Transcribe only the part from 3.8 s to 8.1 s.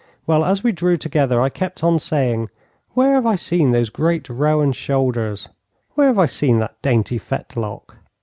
great roan shoulders? Where have I seen that dainty fetlock?'